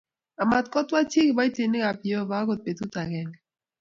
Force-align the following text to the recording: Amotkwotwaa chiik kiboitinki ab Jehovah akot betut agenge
Amotkwotwaa 0.41 1.09
chiik 1.11 1.27
kiboitinki 1.29 1.79
ab 1.89 1.97
Jehovah 2.07 2.41
akot 2.43 2.59
betut 2.65 2.93
agenge 3.03 3.37